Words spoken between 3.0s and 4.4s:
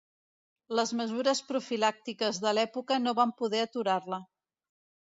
no van poder aturar-la.